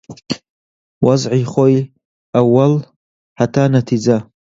[1.05, 1.77] وەزعی خۆی
[2.35, 2.73] ئەووەڵ،
[3.39, 4.17] هەتا نەتیجە